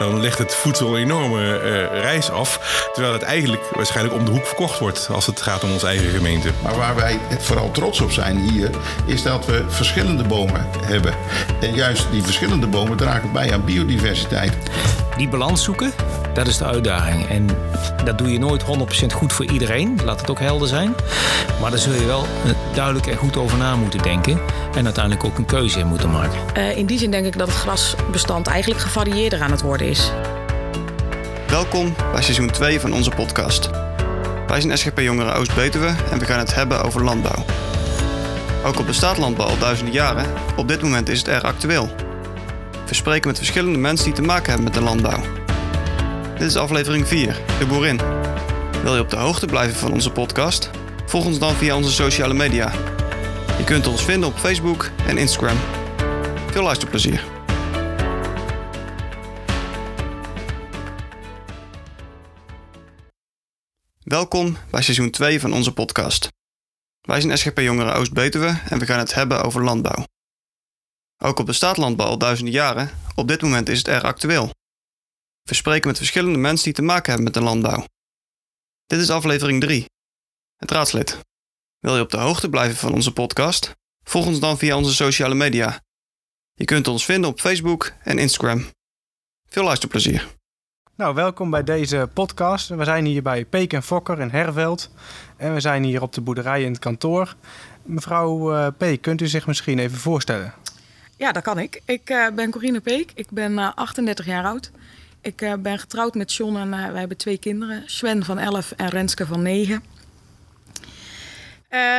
[0.00, 2.60] dan legt het voedsel een enorme eh, reis af.
[2.92, 6.10] Terwijl het eigenlijk waarschijnlijk om de hoek verkocht wordt als het gaat om onze eigen
[6.10, 6.50] gemeente.
[6.62, 8.70] Maar waar wij vooral trots op zijn hier,
[9.06, 11.14] is dat we verschillende bomen hebben.
[11.60, 14.56] En juist die verschillende bomen dragen bij aan biodiversiteit.
[15.16, 15.92] Die balans zoeken,
[16.34, 17.28] dat is de uitdaging.
[17.28, 17.46] En
[18.04, 18.66] dat doe je nooit 100%
[19.14, 20.94] goed voor iedereen, laat het ook helder zijn.
[21.60, 24.40] Maar daar zul je wel eh, duidelijk en goed over na moeten denken.
[24.74, 26.38] En uiteindelijk ook een keuze in moeten maken.
[26.56, 30.10] Uh, in die zin denk ik dat het grasbestand eigenlijk gevarieerder aan het worden is.
[31.48, 33.70] Welkom bij seizoen 2 van onze podcast.
[34.46, 37.44] Wij zijn SGP Jongeren Oost-Betuwe en we gaan het hebben over landbouw.
[38.64, 42.09] Ook al bestaat landbouw al duizenden jaren, op dit moment is het erg actueel.
[42.90, 45.22] We spreken met verschillende mensen die te maken hebben met de landbouw.
[46.38, 48.00] Dit is aflevering 4, De Boerin.
[48.82, 50.70] Wil je op de hoogte blijven van onze podcast?
[51.06, 52.72] Volg ons dan via onze sociale media.
[53.58, 55.56] Je kunt ons vinden op Facebook en Instagram.
[56.50, 57.24] Veel luisterplezier.
[64.04, 66.28] Welkom bij seizoen 2 van onze podcast.
[67.00, 70.04] Wij zijn SGP Jongeren Oost-Betuwe en we gaan het hebben over landbouw.
[71.24, 74.50] Ook al bestaat landbouw al duizenden jaren, op dit moment is het erg actueel.
[75.42, 77.84] We spreken met verschillende mensen die te maken hebben met de landbouw.
[78.86, 79.84] Dit is aflevering 3.
[80.56, 81.18] Het raadslid.
[81.78, 83.74] Wil je op de hoogte blijven van onze podcast?
[84.04, 85.80] Volg ons dan via onze sociale media.
[86.54, 88.64] Je kunt ons vinden op Facebook en Instagram.
[89.48, 90.28] Veel luisterplezier.
[90.96, 92.68] Nou, welkom bij deze podcast.
[92.68, 94.90] We zijn hier bij Peek en Fokker in Herveld.
[95.36, 97.34] En we zijn hier op de boerderij in het kantoor.
[97.82, 100.54] Mevrouw uh, Peek, kunt u zich misschien even voorstellen?
[101.20, 101.80] Ja, dat kan ik.
[101.84, 103.12] Ik uh, ben Corine Peek.
[103.14, 104.70] Ik ben uh, 38 jaar oud.
[105.20, 107.82] Ik uh, ben getrouwd met John en wij hebben twee kinderen.
[107.86, 109.82] Sven van 11 en Renske van 9.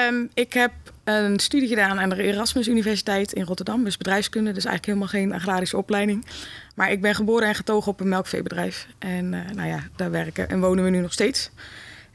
[0.07, 0.71] Um, ik heb
[1.03, 3.83] een studie gedaan aan de Erasmus Universiteit in Rotterdam.
[3.83, 6.25] Dus bedrijfskunde, dus eigenlijk helemaal geen agrarische opleiding.
[6.75, 8.87] Maar ik ben geboren en getogen op een melkveebedrijf.
[8.99, 11.51] En nou ja, daar werken en wonen we nu nog steeds.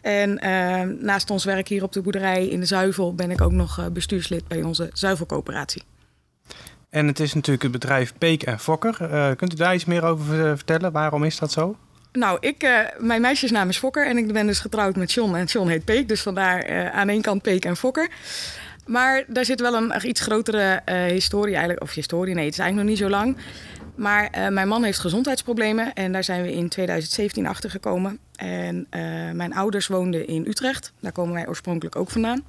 [0.00, 3.52] En uh, naast ons werk hier op de boerderij in de Zuivel ben ik ook
[3.52, 5.82] nog bestuurslid bij onze Zuivelcoöperatie.
[6.96, 8.98] En het is natuurlijk het bedrijf Peek en Fokker.
[9.00, 10.92] Uh, kunt u daar iets meer over vertellen?
[10.92, 11.76] Waarom is dat zo?
[12.12, 15.34] Nou, ik, uh, mijn meisjesnaam is Fokker en ik ben dus getrouwd met John.
[15.34, 18.08] En John heet Peek, dus vandaar uh, aan één kant Peek en Fokker.
[18.86, 21.82] Maar daar zit wel een iets grotere historie eigenlijk.
[21.82, 23.36] Of historie, nee, het is eigenlijk nog niet zo lang.
[23.94, 28.18] Maar mijn man heeft gezondheidsproblemen en daar zijn we in 2017 achter gekomen.
[28.36, 28.86] En
[29.32, 30.92] mijn ouders woonden in Utrecht.
[31.00, 32.44] Daar komen wij oorspronkelijk ook vandaan.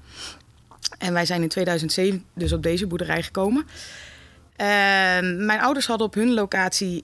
[0.98, 3.66] En wij zijn in 2007 dus op deze boerderij gekomen.
[5.46, 7.02] Mijn ouders hadden op hun locatie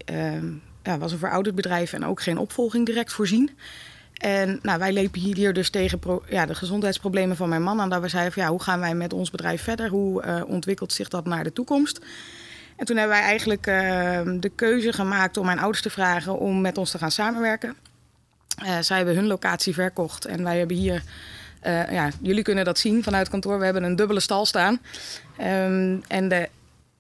[0.84, 3.50] ja, was een verouderd bedrijf en ook geen opvolging direct voorzien.
[4.14, 6.00] En nou, wij lepen hier dus tegen
[6.30, 7.90] ja, de gezondheidsproblemen van mijn man aan.
[7.90, 9.90] Dat we zeiden van ja, hoe gaan wij met ons bedrijf verder?
[9.90, 12.00] Hoe uh, ontwikkelt zich dat naar de toekomst?
[12.75, 16.62] En toen hebben wij eigenlijk uh, de keuze gemaakt om mijn ouders te vragen om
[16.62, 17.75] met ons te gaan samenwerken.
[18.64, 21.03] Uh, zij hebben hun locatie verkocht en wij hebben hier,
[21.91, 24.80] ja, jullie kunnen dat zien vanuit kantoor, we hebben een dubbele stal staan.
[26.08, 26.50] En de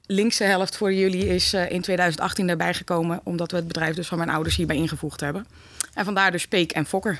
[0.05, 4.07] linkse helft voor jullie is uh, in 2018 erbij gekomen, omdat we het bedrijf dus
[4.07, 5.45] van mijn ouders hierbij ingevoegd hebben.
[5.93, 7.19] En vandaar dus Peek en Fokker.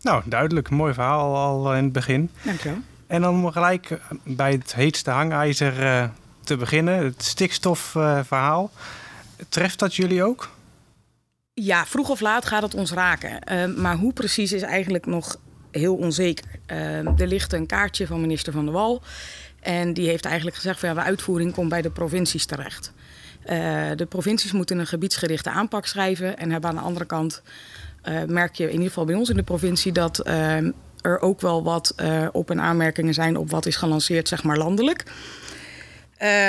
[0.00, 0.70] Nou, duidelijk.
[0.70, 2.30] Mooi verhaal al in het begin.
[2.42, 2.78] Dankjewel.
[3.06, 6.08] En dan om gelijk bij het heetste hangijzer uh,
[6.44, 8.70] te beginnen, het stikstofverhaal.
[8.74, 10.50] Uh, Treft dat jullie ook?
[11.54, 13.40] Ja, vroeg of laat gaat het ons raken.
[13.80, 15.36] maar hoe precies is eigenlijk nog
[15.70, 16.44] heel onzeker.
[17.16, 19.02] er ligt een kaartje van minister Van der Wal.
[19.68, 22.92] En die heeft eigenlijk gezegd van ja, de uitvoering komt bij de provincies terecht.
[23.50, 26.38] Uh, de provincies moeten een gebiedsgerichte aanpak schrijven.
[26.38, 27.42] En hebben aan de andere kant,
[28.08, 30.56] uh, merk je in ieder geval bij ons in de provincie, dat uh,
[31.00, 31.94] er ook wel wat
[32.32, 35.04] op- en aanmerkingen zijn op wat is gelanceerd, zeg maar landelijk.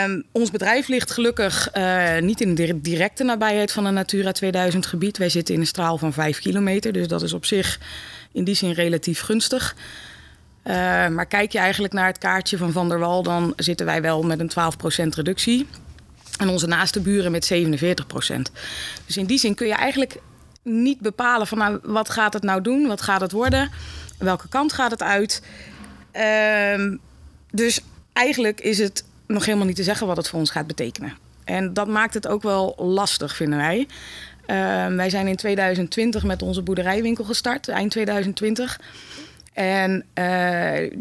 [0.05, 4.85] Um, ons bedrijf ligt gelukkig uh, niet in de directe nabijheid van een Natura 2000
[4.85, 5.17] gebied.
[5.17, 7.79] Wij zitten in een straal van 5 kilometer, dus dat is op zich
[8.31, 9.75] in die zin relatief gunstig.
[10.63, 10.73] Uh,
[11.07, 14.23] maar kijk je eigenlijk naar het kaartje van Van der Wal, dan zitten wij wel
[14.23, 14.51] met een
[15.05, 15.67] 12% reductie.
[16.37, 17.55] En onze naaste buren met 47%.
[19.05, 20.17] Dus in die zin kun je eigenlijk
[20.63, 23.71] niet bepalen van nou, wat gaat het nou doen, wat gaat het worden,
[24.17, 25.41] welke kant gaat het uit.
[26.13, 26.97] Uh,
[27.51, 27.81] dus
[28.13, 31.13] eigenlijk is het nog helemaal niet te zeggen wat het voor ons gaat betekenen.
[31.43, 33.87] En dat maakt het ook wel lastig, vinden wij.
[34.47, 38.79] Uh, wij zijn in 2020 met onze boerderijwinkel gestart, eind 2020.
[39.53, 40.99] En uh,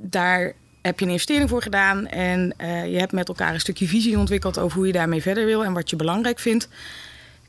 [0.00, 0.52] daar
[0.82, 2.06] heb je een investering voor gedaan.
[2.06, 5.46] En uh, je hebt met elkaar een stukje visie ontwikkeld over hoe je daarmee verder
[5.46, 6.68] wil en wat je belangrijk vindt.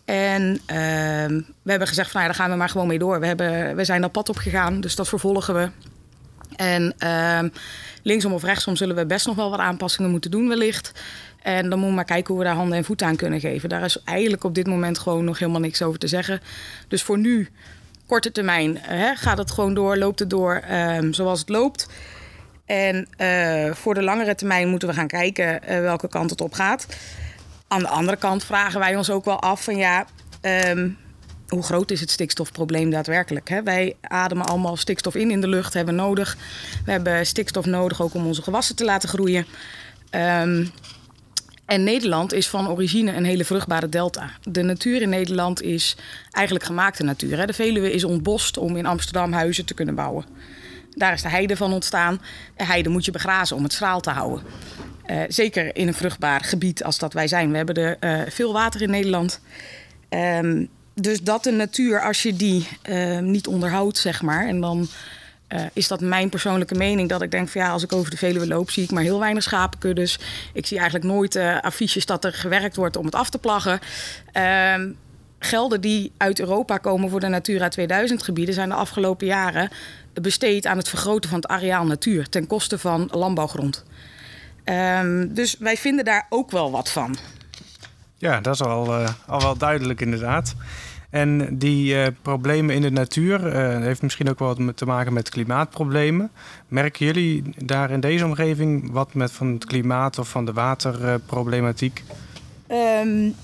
[0.05, 3.19] En uh, we hebben gezegd van nou, daar gaan we maar gewoon mee door.
[3.19, 5.69] We, hebben, we zijn dat pad op gegaan, dus dat vervolgen we.
[6.55, 6.93] En
[8.01, 10.91] linksom of rechtsom zullen we best nog wel wat aanpassingen moeten doen wellicht.
[11.43, 13.69] En dan moeten we maar kijken hoe we daar handen en voeten aan kunnen geven.
[13.69, 16.41] Daar is eigenlijk op dit moment gewoon nog helemaal niks over te zeggen.
[16.87, 17.49] Dus voor nu,
[18.13, 21.87] korte termijn, hè, gaat het gewoon door, loopt het door ehm, zoals het loopt.
[22.65, 26.53] En uh, voor de langere termijn moeten we gaan kijken uh, welke kant het op
[26.53, 26.87] gaat.
[27.67, 30.05] Aan de andere kant vragen wij ons ook wel af van ja,
[30.41, 30.97] um,
[31.47, 33.49] hoe groot is het stikstofprobleem daadwerkelijk?
[33.49, 33.63] Hè?
[33.63, 36.37] Wij ademen allemaal stikstof in in de lucht, hebben nodig.
[36.85, 39.45] We hebben stikstof nodig ook om onze gewassen te laten groeien.
[40.11, 40.71] Um,
[41.65, 44.29] en Nederland is van origine een hele vruchtbare delta.
[44.43, 45.95] De natuur in Nederland is
[46.31, 47.37] eigenlijk gemaakte natuur.
[47.37, 47.45] Hè?
[47.45, 50.25] De Veluwe is ontbost om in Amsterdam huizen te kunnen bouwen.
[50.95, 52.21] Daar is de heide van ontstaan.
[52.55, 54.43] De heide moet je begrazen om het schraal te houden.
[55.07, 57.51] Uh, zeker in een vruchtbaar gebied als dat wij zijn.
[57.51, 59.39] We hebben er uh, veel water in Nederland.
[60.09, 64.87] Um, dus dat de natuur, als je die uh, niet onderhoudt, zeg maar, en dan
[65.49, 67.09] uh, is dat mijn persoonlijke mening.
[67.09, 69.19] Dat ik denk van ja, als ik over de Veluwe loop, zie ik maar heel
[69.19, 70.19] weinig schapenkuddes.
[70.53, 73.79] Ik zie eigenlijk nooit uh, affiches dat er gewerkt wordt om het af te plaggen.
[74.37, 74.75] Uh,
[75.39, 79.69] gelden die uit Europa komen voor de Natura 2000 gebieden zijn de afgelopen jaren
[80.21, 83.83] besteed aan het vergroten van het areaal natuur ten koste van landbouwgrond.
[84.65, 87.15] Um, dus wij vinden daar ook wel wat van.
[88.17, 90.55] Ja, dat is al, uh, al wel duidelijk inderdaad.
[91.13, 95.29] En die uh, problemen in de natuur uh, heeft misschien ook wel te maken met
[95.29, 96.31] klimaatproblemen.
[96.67, 102.03] Merken jullie daar in deze omgeving wat met van het klimaat of van de waterproblematiek?
[102.67, 103.35] Um,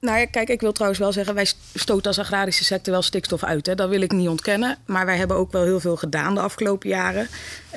[0.00, 3.44] nou ja, kijk, ik wil trouwens wel zeggen, wij stoten als agrarische sector wel stikstof
[3.44, 3.66] uit.
[3.66, 3.74] Hè.
[3.74, 4.78] Dat wil ik niet ontkennen.
[4.86, 7.28] Maar wij hebben ook wel heel veel gedaan de afgelopen jaren.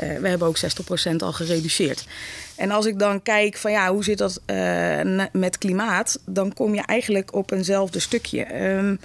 [0.04, 2.06] Uh, we hebben ook 60% al gereduceerd.
[2.56, 4.42] En als ik dan kijk van ja, hoe zit dat
[5.32, 8.64] met klimaat, dan kom je eigenlijk op eenzelfde stukje.
[8.64, 9.00] Um,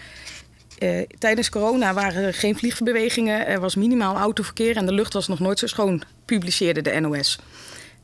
[0.81, 5.29] uh, tijdens corona waren er geen vliegbewegingen, er was minimaal autoverkeer en de lucht was
[5.29, 7.39] nog nooit zo schoon, publiceerde de NOS.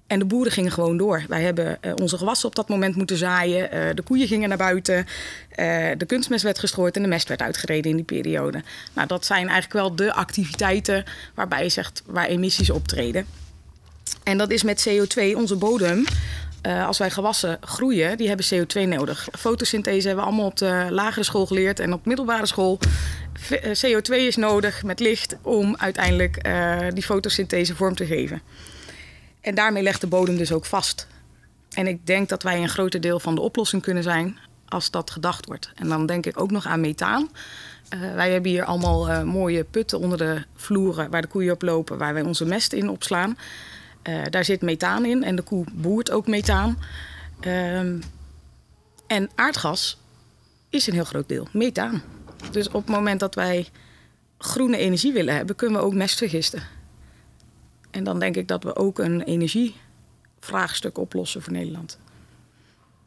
[0.07, 1.25] En de boeren gingen gewoon door.
[1.29, 3.75] Wij hebben uh, onze gewassen op dat moment moeten zaaien.
[3.75, 5.07] Uh, de koeien gingen naar buiten.
[5.97, 8.63] De kunstmest werd gestrooid en de mest werd uitgereden in die periode.
[8.93, 13.27] Nou, dat zijn eigenlijk wel de activiteiten waarbij je zegt waar emissies optreden.
[14.23, 16.05] En dat is met CO2, onze bodem.
[16.67, 19.29] Uh, als wij gewassen groeien, die hebben CO2 nodig.
[19.39, 22.79] Fotosynthese hebben we allemaal op de lagere school geleerd en op middelbare school.
[23.53, 28.43] CO2 is nodig met licht om uiteindelijk uh, die fotosynthese vorm te geven.
[29.41, 31.07] En daarmee legt de bodem dus ook vast.
[31.71, 35.11] En ik denk dat wij een groter deel van de oplossing kunnen zijn als dat
[35.11, 35.71] gedacht wordt.
[35.75, 37.31] En dan denk ik ook nog aan methaan.
[38.15, 42.15] Wij hebben hier allemaal mooie putten onder de vloeren waar de koeien op lopen, waar
[42.15, 43.37] wij onze mest in opslaan.
[44.09, 46.79] Uh, daar zit methaan in en de koe boert ook methaan.
[47.47, 48.03] Um,
[49.07, 49.99] en aardgas
[50.69, 52.03] is een heel groot deel, methaan.
[52.51, 53.69] Dus op het moment dat wij
[54.39, 56.63] groene energie willen hebben, kunnen we ook mest vergisten.
[57.91, 61.99] En dan denk ik dat we ook een energievraagstuk oplossen voor Nederland.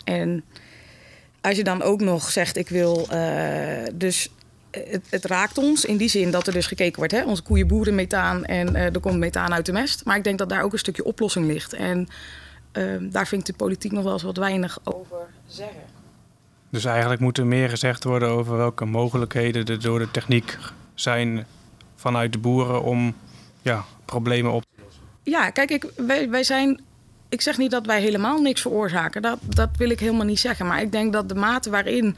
[0.04, 0.44] En
[1.42, 4.30] als je dan ook nog zegt, ik wil uh, dus
[4.71, 7.12] het, het, raakt ons in die zin dat er dus gekeken wordt.
[7.12, 7.24] Hè?
[7.24, 10.06] Onze koeien boeren methaan en uh, er komt methaan uit de mest.
[10.06, 11.74] Maar ik denk dat daar ook een stukje oplossing ligt.
[11.74, 12.07] En
[12.74, 15.18] uh, daar vind ik de politiek nog wel eens wat weinig over
[15.48, 15.81] zeggen.
[16.69, 20.57] Dus eigenlijk moet er meer gezegd worden over welke mogelijkheden er door de techniek
[20.94, 21.45] zijn
[21.95, 23.15] vanuit de boeren om
[23.62, 25.01] ja, problemen op te lossen.
[25.24, 26.81] Ja, kijk, ik, wij, wij zijn
[27.30, 29.22] ik zeg niet dat wij helemaal niks veroorzaken.
[29.22, 30.66] Dat, dat wil ik helemaal niet zeggen.
[30.66, 32.18] Maar ik denk dat de mate waarin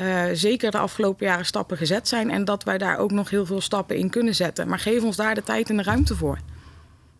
[0.00, 2.30] uh, zeker de afgelopen jaren stappen gezet zijn.
[2.30, 4.68] En dat wij daar ook nog heel veel stappen in kunnen zetten.
[4.68, 6.38] Maar geef ons daar de tijd en de ruimte voor.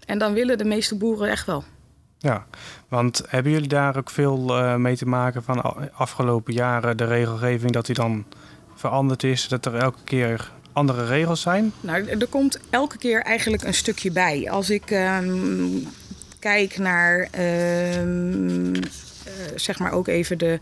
[0.07, 1.65] En dan willen de meeste boeren echt wel.
[2.19, 2.47] Ja,
[2.89, 7.73] want hebben jullie daar ook veel uh, mee te maken van afgelopen jaren de regelgeving
[7.73, 8.25] dat die dan
[8.75, 9.49] veranderd is?
[9.49, 11.73] Dat er elke keer andere regels zijn?
[11.81, 14.51] Nou, er komt elke keer eigenlijk een stukje bij.
[14.51, 15.87] Als ik um,
[16.47, 17.29] kijk naar,
[17.99, 18.83] um, uh,
[19.55, 20.59] zeg maar ook even de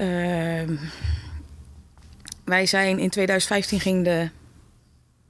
[0.00, 0.78] Uh,
[2.44, 4.28] wij zijn in 2015 ging de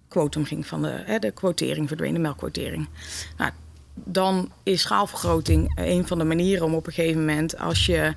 [0.08, 2.88] quotum ging van de, hè, de quotering verdween, de melkquotering.
[3.36, 3.50] Nou,
[3.94, 8.14] dan is schaalvergroting een van de manieren om op een gegeven moment, als je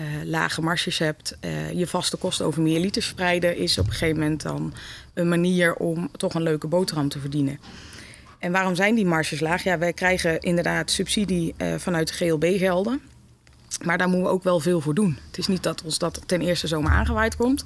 [0.00, 3.92] uh, lage marges hebt, uh, je vaste kosten over meer liters spreiden, is op een
[3.92, 4.74] gegeven moment dan
[5.14, 7.58] een manier om toch een leuke boterham te verdienen.
[8.38, 9.62] En waarom zijn die marges laag?
[9.62, 13.00] Ja, wij krijgen inderdaad subsidie uh, vanuit de GLB-gelden.
[13.84, 15.18] Maar daar moeten we ook wel veel voor doen.
[15.26, 17.64] Het is niet dat ons dat ten eerste zomaar aangewaaid komt.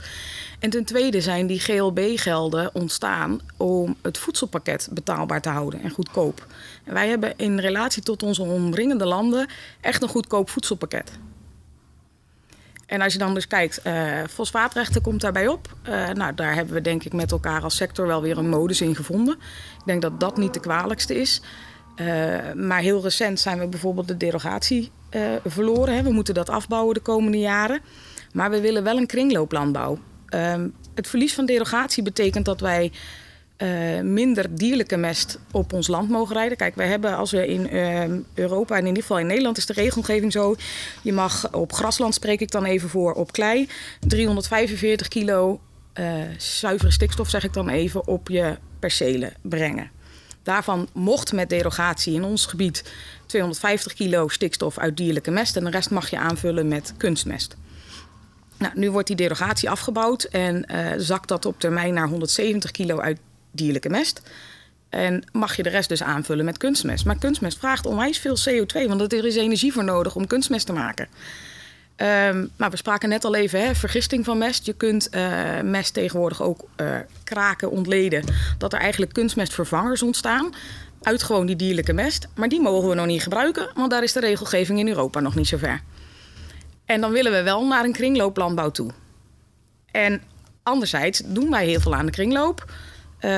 [0.58, 6.46] En ten tweede zijn die GLB-gelden ontstaan om het voedselpakket betaalbaar te houden en goedkoop.
[6.84, 9.48] En wij hebben in relatie tot onze omringende landen
[9.80, 11.12] echt een goedkoop voedselpakket.
[12.90, 15.76] En als je dan dus kijkt, uh, fosfaatrechten komt daarbij op.
[15.88, 18.80] Uh, nou, daar hebben we denk ik met elkaar als sector wel weer een modus
[18.80, 19.34] in gevonden.
[19.78, 21.42] Ik denk dat dat niet de kwalijkste is.
[21.96, 22.06] Uh,
[22.54, 25.94] maar heel recent zijn we bijvoorbeeld de derogatie eh, verloren.
[25.94, 26.02] Hè.
[26.02, 27.80] We moeten dat afbouwen de komende jaren.
[28.32, 29.98] Maar we willen wel een kringlooplandbouw.
[30.26, 32.92] Ehm, het verlies van derogatie betekent dat wij
[33.60, 36.56] eh, minder dierlijke mest op ons land mogen rijden.
[36.56, 39.66] Kijk, wij hebben als we in ehm, Europa en in ieder geval in Nederland is
[39.66, 40.54] de regelgeving zo.
[41.02, 43.68] Je mag op grasland, spreek ik dan even voor, op klei,
[44.00, 45.60] 345 kilo
[45.94, 49.90] uh, zuivere stikstof, zeg ik dan even, op je percelen brengen.
[50.42, 52.92] Daarvan mocht met derogatie in ons gebied
[53.26, 57.56] 250 kilo stikstof uit dierlijke mest en de rest mag je aanvullen met kunstmest.
[58.58, 62.98] Nou, nu wordt die derogatie afgebouwd en uh, zakt dat op termijn naar 170 kilo
[62.98, 63.18] uit
[63.50, 64.22] dierlijke mest.
[64.88, 67.04] En mag je de rest dus aanvullen met kunstmest.
[67.04, 70.72] Maar kunstmest vraagt onwijs veel CO2, want er is energie voor nodig om kunstmest te
[70.72, 71.08] maken.
[71.96, 74.66] Um, maar we spraken net al even, hè, vergisting van mest.
[74.66, 78.24] Je kunt uh, mest tegenwoordig ook uh, kraken, ontleden.
[78.58, 80.54] Dat er eigenlijk kunstmestvervangers ontstaan
[81.02, 82.28] uit gewoon die dierlijke mest.
[82.34, 85.34] Maar die mogen we nog niet gebruiken, want daar is de regelgeving in Europa nog
[85.34, 85.80] niet zo ver.
[86.84, 88.90] En dan willen we wel naar een kringlooplandbouw toe.
[89.90, 90.22] En
[90.62, 92.72] anderzijds doen wij heel veel aan de kringloop.
[93.24, 93.30] Uh,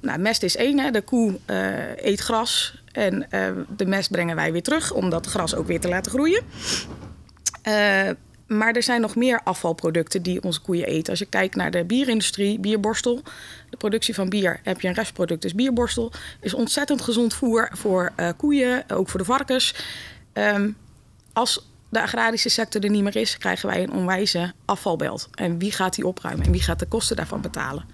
[0.00, 0.90] nou, mest is één, hè.
[0.90, 5.26] de koe uh, eet gras en uh, de mest brengen wij weer terug om dat
[5.26, 6.42] gras ook weer te laten groeien.
[8.46, 11.10] maar er zijn nog meer afvalproducten die onze koeien eten.
[11.10, 13.22] Als je kijkt naar de bierindustrie, bierborstel,
[13.70, 16.12] de productie van bier, heb je een restproduct, dus bierborstel.
[16.40, 19.74] Is ontzettend gezond voer voor koeien, ook voor de varkens.
[20.32, 20.76] Um,
[21.32, 25.28] als de agrarische sector er niet meer is, krijgen wij een onwijze afvalbelt.
[25.34, 27.84] En wie gaat die opruimen en wie gaat de kosten daarvan betalen?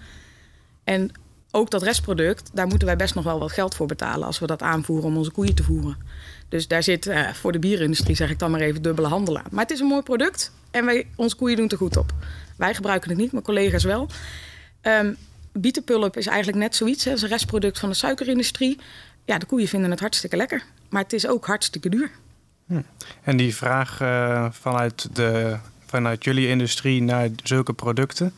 [0.83, 1.11] En
[1.55, 4.47] ook dat restproduct, daar moeten wij best nog wel wat geld voor betalen als we
[4.47, 5.97] dat aanvoeren om onze koeien te voeren.
[6.49, 9.47] Dus daar zit uh, voor de bierindustrie, zeg ik dan maar even, dubbele handel aan.
[9.51, 12.13] Maar het is een mooi product en wij, onze koeien doen het er goed op.
[12.57, 14.09] Wij gebruiken het niet, mijn collega's wel.
[14.81, 15.17] Um,
[15.51, 17.07] bietenpulp is eigenlijk net zoiets.
[17.07, 18.79] Is een restproduct van de suikerindustrie.
[19.25, 20.63] Ja, de koeien vinden het hartstikke lekker.
[20.89, 22.11] Maar het is ook hartstikke duur.
[22.67, 22.81] Hm.
[23.23, 28.33] En die vraag uh, vanuit, de, vanuit jullie industrie naar zulke producten,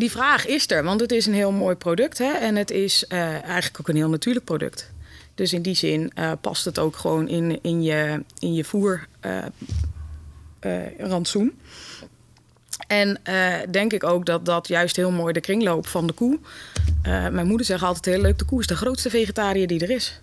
[0.00, 2.32] die vraag is er, want het is een heel mooi product hè?
[2.32, 4.92] en het is uh, eigenlijk ook een heel natuurlijk product.
[5.34, 11.46] Dus in die zin uh, past het ook gewoon in, in je, in je voerrantsoen.
[11.46, 11.52] Uh,
[12.86, 13.20] en
[13.70, 16.38] denk ik ook dat dat juist heel mooi de kringloop van de koe.
[17.02, 20.20] mijn moeder zegt altijd heel leuk: de koe is de grootste vegetariër die er is.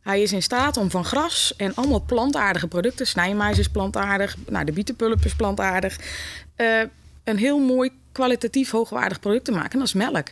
[0.00, 4.64] Hij is in staat om van gras en allemaal plantaardige producten, snijmais is plantaardig, nou,
[4.64, 5.98] de bietenpulp is plantaardig,
[7.24, 9.78] een heel mooi kwalitatief hoogwaardig product te maken.
[9.78, 10.28] dat is melk.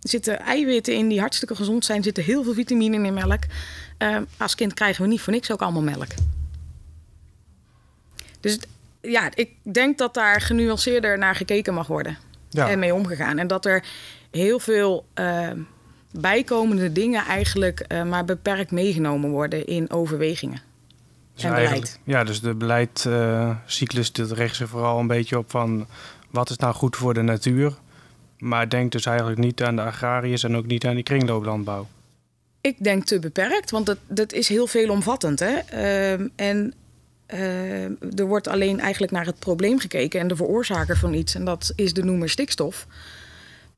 [0.00, 1.98] Er zitten eiwitten in die hartstikke gezond zijn.
[1.98, 3.42] Er zitten heel veel vitamine in melk.
[3.98, 6.08] Uh, als kind krijgen we niet voor niks ook allemaal melk.
[8.40, 8.58] Dus
[9.00, 12.18] ja, ik denk dat daar genuanceerder naar gekeken mag worden.
[12.50, 12.70] Ja.
[12.70, 13.38] En mee omgegaan.
[13.38, 13.84] En dat er
[14.30, 15.50] heel veel uh,
[16.12, 20.60] bijkomende dingen eigenlijk uh, maar beperkt meegenomen worden in overwegingen.
[21.34, 21.98] Dus en beleid.
[22.04, 25.86] Ja, dus de beleidcyclus uh, richt zich vooral een beetje op van
[26.30, 27.74] wat is nou goed voor de natuur.
[28.38, 31.86] Maar denk dus eigenlijk niet aan de agrariërs en ook niet aan die kringlooplandbouw.
[32.60, 35.40] Ik denk te beperkt, want dat, dat is heel veelomvattend.
[35.40, 35.58] Hè?
[35.72, 36.74] Uh, en
[37.34, 41.34] uh, er wordt alleen eigenlijk naar het probleem gekeken en de veroorzaker van iets.
[41.34, 42.86] En dat is de noemer stikstof.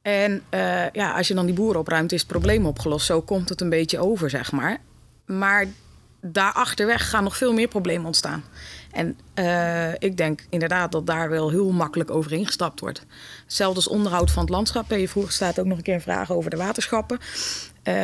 [0.03, 3.07] En uh, ja, als je dan die boeren opruimt, is het probleem opgelost.
[3.07, 4.79] Zo komt het een beetje over, zeg maar.
[5.27, 5.67] Maar
[6.21, 8.45] daarachterweg gaan nog veel meer problemen ontstaan.
[8.93, 13.07] En uh, ik denk inderdaad dat daar wel heel makkelijk overheen gestapt wordt.
[13.45, 14.91] Hetzelfde als onderhoud van het landschap.
[14.91, 17.19] Je vroeg staat ook nog een keer een vraag over de waterschappen.
[17.85, 17.95] Uh,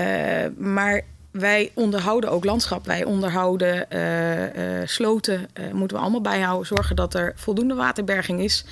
[0.57, 2.87] maar wij onderhouden ook landschap.
[2.87, 5.49] Wij onderhouden uh, sloten.
[5.73, 6.67] moeten we allemaal bijhouden.
[6.67, 8.65] Zorgen dat er voldoende waterberging is.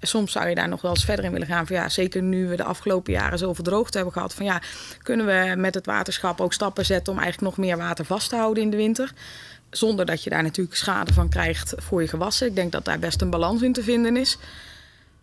[0.00, 1.66] Soms zou je daar nog wel eens verder in willen gaan.
[1.66, 4.34] Van ja, zeker nu we de afgelopen jaren zoveel droogte hebben gehad.
[4.34, 4.62] Van ja,
[5.02, 8.36] kunnen we met het waterschap ook stappen zetten om eigenlijk nog meer water vast te
[8.36, 9.12] houden in de winter?
[9.76, 12.46] Zonder dat je daar natuurlijk schade van krijgt voor je gewassen.
[12.46, 14.38] Ik denk dat daar best een balans in te vinden is.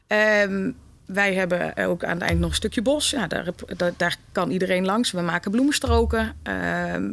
[0.08, 3.10] Um, wij hebben ook aan het eind nog een stukje bos.
[3.10, 3.46] Ja, daar,
[3.98, 5.12] daar, kan iedereen langs.
[5.12, 6.36] We maken bloemenstroken.
[6.48, 6.54] Uh,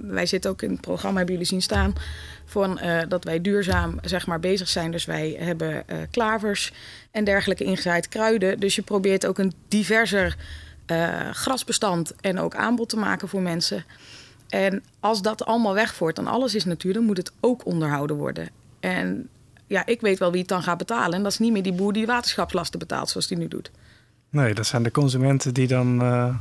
[0.02, 1.94] wij zitten ook in het programma, hebben jullie zien staan,
[2.44, 4.90] van, uh, dat wij duurzaam zeg maar, bezig zijn.
[4.90, 6.72] Dus wij hebben uh, klavers
[7.10, 8.60] en dergelijke ingezaaid kruiden.
[8.60, 10.36] Dus je probeert ook een diverser
[10.88, 13.84] eh, grasbestand en ook aanbod te maken voor mensen.
[14.48, 18.48] En als dat allemaal wegvoert, dan alles is natuur, dan moet het ook onderhouden worden.
[18.80, 19.28] En
[19.66, 21.12] ja, ik weet wel wie het dan gaat betalen.
[21.12, 23.70] En dat is niet meer die boer die waterschapslasten betaalt zoals die nu doet.
[24.30, 26.34] Nee, dat zijn de consumenten die dan uh,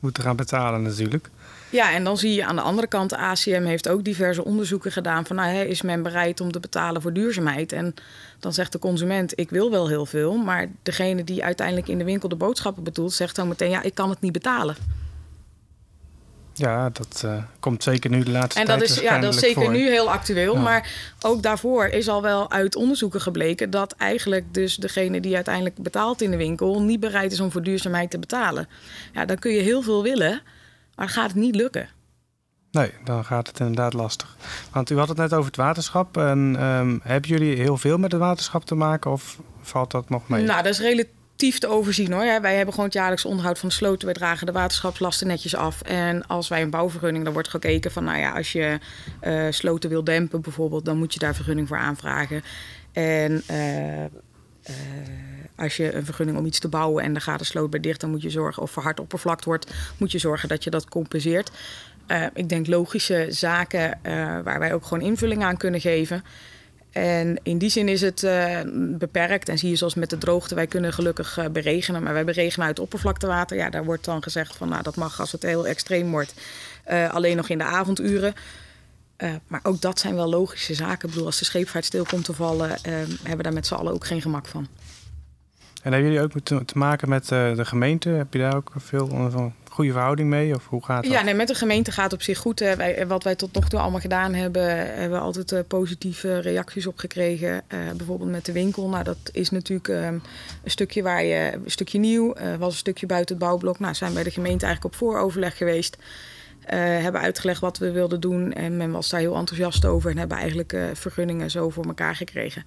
[0.00, 1.30] moeten gaan betalen natuurlijk.
[1.70, 4.92] Ja, en dan zie je aan de andere kant, de ACM heeft ook diverse onderzoeken
[4.92, 7.72] gedaan van nou, hè, is men bereid om te betalen voor duurzaamheid?
[7.72, 7.94] En
[8.38, 12.04] dan zegt de consument, ik wil wel heel veel, maar degene die uiteindelijk in de
[12.04, 14.76] winkel de boodschappen bedoelt, zegt dan meteen, ja, ik kan het niet betalen.
[16.62, 19.40] Ja, dat uh, komt zeker nu de laatste en tijd dat is, ja, dat is
[19.40, 19.72] zeker voor.
[19.72, 20.56] nu heel actueel.
[20.56, 25.76] Maar ook daarvoor is al wel uit onderzoeken gebleken dat eigenlijk dus degene die uiteindelijk
[25.76, 28.68] betaalt in de winkel niet bereid is om voor duurzaamheid te betalen.
[29.12, 30.42] Ja, dan kun je heel veel willen,
[30.94, 31.88] maar gaat het niet lukken.
[32.70, 34.36] Nee, dan gaat het inderdaad lastig.
[34.72, 36.16] Want u had het net over het waterschap.
[36.16, 40.28] En um, hebben jullie heel veel met het waterschap te maken of valt dat nog
[40.28, 40.44] mee?
[40.44, 42.40] Nou, dat is relatief te overzien hoor.
[42.40, 44.04] Wij hebben gewoon het jaarlijks onderhoud van de sloten.
[44.04, 45.82] Wij dragen de waterschapslasten netjes af.
[45.82, 48.78] En als wij een bouwvergunning, dan wordt gekeken van, nou ja, als je
[49.22, 52.42] uh, sloten wil dempen bijvoorbeeld, dan moet je daar vergunning voor aanvragen.
[52.92, 54.06] En uh, uh,
[55.56, 58.00] als je een vergunning om iets te bouwen en dan gaat de sloot bij dicht,
[58.00, 61.50] dan moet je zorgen, of verhard oppervlakt wordt, moet je zorgen dat je dat compenseert.
[62.34, 63.98] Ik denk logische zaken
[64.44, 66.24] waar wij ook gewoon invulling aan kunnen geven.
[66.92, 69.48] En in die zin is het uh, beperkt.
[69.48, 72.02] En zie je zoals met de droogte, wij kunnen gelukkig beregenen.
[72.02, 73.56] Maar wij beregenen uit oppervlaktewater.
[73.56, 76.34] Ja, daar wordt dan gezegd van nou, dat mag als het heel extreem wordt.
[77.10, 78.34] alleen nog in de avonduren.
[79.46, 81.08] maar ook dat zijn wel logische zaken.
[81.08, 83.92] Ik bedoel, als de scheepvaart stil komt te vallen, hebben we daar met z'n allen
[83.92, 84.68] ook geen gemak van.
[85.82, 88.08] En hebben jullie ook te, te maken met de gemeente?
[88.08, 90.54] Heb je daar ook veel van goede verhouding mee?
[90.54, 91.12] Of hoe gaat dat?
[91.12, 92.58] Ja, nee, met de gemeente gaat het op zich goed.
[92.58, 92.76] Hè.
[92.76, 96.86] Wij, wat wij tot nog toe allemaal gedaan hebben, hebben we altijd uh, positieve reacties
[96.86, 97.52] op gekregen.
[97.52, 98.88] Uh, bijvoorbeeld met de winkel.
[98.88, 100.22] Nou, dat is natuurlijk uh, een
[100.64, 103.78] stukje waar je een stukje nieuw, was een stukje buiten het bouwblok.
[103.78, 105.96] Nou, zijn bij de gemeente eigenlijk op vooroverleg geweest.
[106.66, 108.52] hebben uitgelegd wat we wilden doen.
[108.52, 112.64] En men was daar heel enthousiast over en hebben eigenlijk vergunningen zo voor elkaar gekregen.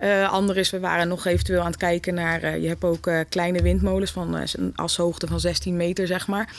[0.00, 2.44] Uh, is, we waren nog eventueel aan het kijken naar...
[2.44, 6.54] Uh, je hebt ook uh, kleine windmolens van een ashoogte van 16 meter, zeg maar.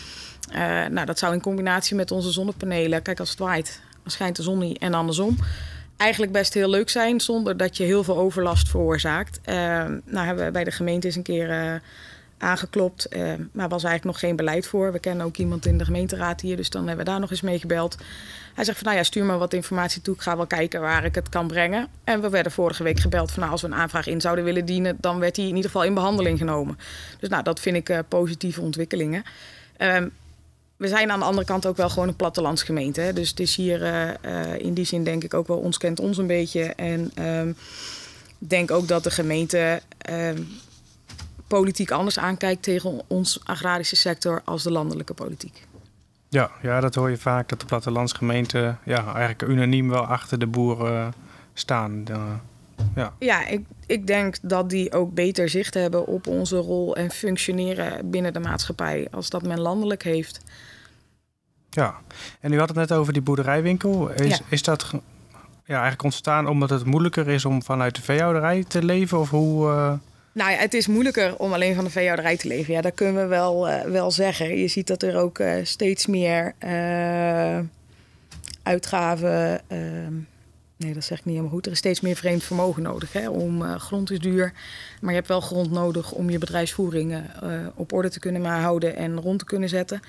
[0.91, 3.01] nou, dat zou in combinatie met onze zonnepanelen...
[3.01, 5.37] Kijk, als het waait, dan schijnt de zon niet en andersom.
[5.97, 9.39] Eigenlijk best heel leuk zijn, zonder dat je heel veel overlast veroorzaakt.
[10.05, 11.81] nou, hebben we bij de gemeente eens een keer
[12.37, 13.07] aangeklopt.
[13.09, 14.91] Uh, maar was eigenlijk nog geen beleid voor.
[14.91, 17.41] We kennen ook iemand in de gemeenteraad hier, dus dan hebben we daar nog eens
[17.41, 17.97] mee gebeld.
[18.53, 20.15] Hij zegt van nou ja, stuur me wat informatie toe.
[20.15, 21.87] Ik ga wel kijken waar ik het kan brengen.
[22.03, 24.65] En we werden vorige week gebeld van nou, als we een aanvraag in zouden willen
[24.65, 26.77] dienen, dan werd hij in ieder geval in behandeling genomen.
[27.19, 29.23] Dus nou, dat vind ik uh, positieve ontwikkelingen.
[29.77, 30.11] Um,
[30.77, 33.01] we zijn aan de andere kant ook wel gewoon een plattelandsgemeente.
[33.01, 33.13] Hè?
[33.13, 36.17] Dus het is hier uh, in die zin denk ik ook wel ons kent ons
[36.17, 36.63] een beetje.
[36.63, 37.55] En um,
[38.37, 40.47] denk ook dat de gemeente um,
[41.47, 45.67] politiek anders aankijkt tegen ons agrarische sector als de landelijke politiek.
[46.29, 50.47] Ja, ja, dat hoor je vaak, dat de plattelandsgemeenten ja, eigenlijk unaniem wel achter de
[50.47, 51.13] boeren
[51.53, 52.03] staan.
[52.95, 57.11] Ja, ja ik, ik denk dat die ook beter zicht hebben op onze rol en
[57.11, 60.39] functioneren binnen de maatschappij als dat men landelijk heeft.
[61.69, 61.95] Ja,
[62.39, 64.09] en u had het net over die boerderijwinkel.
[64.09, 64.45] Is, ja.
[64.49, 64.91] is dat
[65.65, 69.19] ja, eigenlijk ontstaan omdat het moeilijker is om vanuit de veehouderij te leven?
[69.19, 69.67] Of hoe...
[69.67, 69.93] Uh...
[70.37, 72.73] Nou ja, het is moeilijker om alleen van de veehouderij te leven.
[72.73, 74.57] Ja, dat kunnen we wel, uh, wel zeggen.
[74.57, 77.59] Je ziet dat er ook uh, steeds meer uh,
[78.63, 79.61] uitgaven.
[80.77, 81.65] nee, dat zeg ik niet helemaal goed.
[81.65, 83.13] Er is steeds meer vreemd vermogen nodig.
[83.13, 84.53] Hè, om, grond is duur.
[85.01, 87.21] Maar je hebt wel grond nodig om je bedrijfsvoering
[87.75, 89.99] op orde te kunnen houden en rond te kunnen zetten.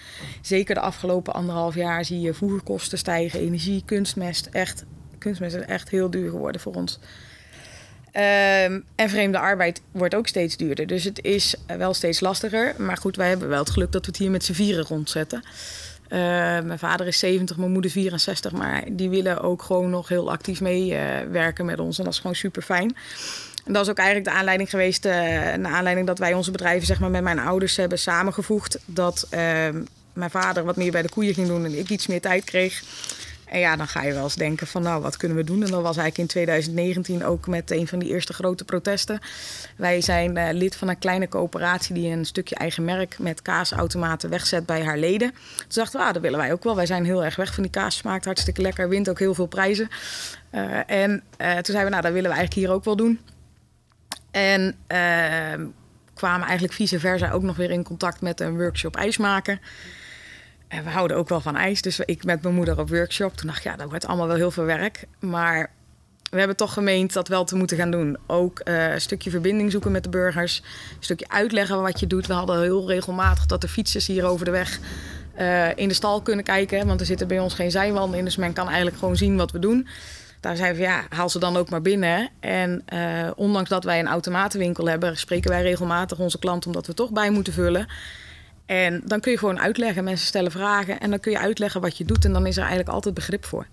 [0.43, 4.47] Zeker de afgelopen anderhalf jaar zie je voerkosten stijgen, energie, kunstmest.
[4.47, 4.85] Echt,
[5.19, 6.99] kunstmest is echt heel duur geworden voor ons.
[8.19, 10.87] Um, en vreemde arbeid wordt ook steeds duurder.
[10.87, 12.75] Dus het is wel steeds lastiger.
[12.79, 15.43] Maar goed, wij hebben wel het geluk dat we het hier met z'n vieren rondzetten.
[16.09, 16.19] Uh,
[16.61, 18.53] mijn vader is 70, mijn moeder 64.
[18.53, 21.99] Maar die willen ook gewoon nog heel actief meewerken uh, met ons.
[21.99, 22.97] En dat is gewoon super fijn.
[23.65, 25.07] En dat is ook eigenlijk de aanleiding geweest.
[25.07, 25.13] Uh,
[25.55, 28.79] naar aanleiding dat wij onze bedrijven zeg maar, met mijn ouders hebben samengevoegd.
[28.85, 32.21] Dat ehm, mijn vader wat meer bij de koeien ging doen en ik iets meer
[32.21, 32.83] tijd kreeg.
[33.51, 35.63] En ja, dan ga je wel eens denken van nou, wat kunnen we doen?
[35.63, 39.19] En dat was eigenlijk in 2019 ook met een van die eerste grote protesten.
[39.77, 44.31] Wij zijn uh, lid van een kleine coöperatie die een stukje eigen merk met kaasautomaten
[44.31, 45.31] wegzet bij haar leden.
[45.57, 46.77] Toen dachten we, ah, dat willen wij ook wel.
[46.77, 47.97] Wij zijn heel erg weg van die kaas.
[47.97, 49.89] Smaakt hartstikke lekker, wint ook heel veel prijzen.
[50.55, 53.21] Uh, en uh, toen zeiden we, nou, dat willen we eigenlijk hier ook wel doen.
[54.31, 54.77] En
[56.15, 59.61] kwamen eigenlijk vice versa ook nog weer in contact met een workshop ijsmaken.
[60.69, 61.83] We houden ook wel van ijs.
[61.83, 63.37] Dus ik met mijn moeder op workshop.
[63.37, 65.05] Toen dacht ik, ja, dat wordt allemaal wel heel veel werk.
[65.21, 65.71] Maar
[66.31, 68.17] we hebben toch gemeend dat wel te moeten gaan doen.
[68.27, 70.63] Ook uh, een stukje verbinding zoeken met de burgers.
[70.97, 72.27] Een stukje uitleggen wat je doet.
[72.27, 74.79] We hadden heel regelmatig dat de fietsers hier over de weg
[75.39, 76.87] uh, in de stal kunnen kijken.
[76.87, 78.25] Want er zitten bij ons geen zijwanden in.
[78.25, 79.89] Dus men kan eigenlijk gewoon zien wat we doen.
[80.41, 82.29] Daar zeiden we, ja, haal ze dan ook maar binnen.
[82.41, 85.17] En uh, ondanks dat wij een automatenwinkel hebben...
[85.17, 87.87] spreken wij regelmatig onze klant omdat we toch bij moeten vullen...
[88.69, 90.05] En dan kun je gewoon uitleggen.
[90.05, 92.25] Mensen stellen vragen en dan kun je uitleggen wat je doet.
[92.25, 93.67] En dan is er eigenlijk altijd begrip voor.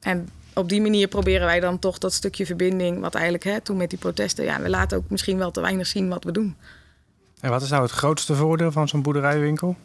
[0.00, 3.76] En op die manier proberen wij dan toch dat stukje verbinding, wat eigenlijk hè, toen
[3.76, 6.56] met die protesten, ja, we laten ook misschien wel te weinig zien wat we doen.
[7.40, 9.76] En wat is nou het grootste voordeel van zo'n boerderijwinkel?